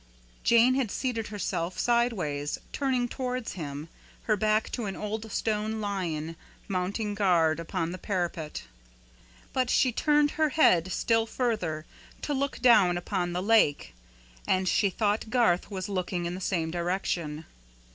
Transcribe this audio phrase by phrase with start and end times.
[0.43, 3.87] Jane had seated herself sideways, turning towards him,
[4.23, 6.35] her back to an old stone lion
[6.67, 8.63] mounting guard upon the parapet;
[9.53, 11.85] but she turned her head still further,
[12.23, 13.93] to look down upon the lake,
[14.47, 17.45] and she thought Garth was looking in the same direction.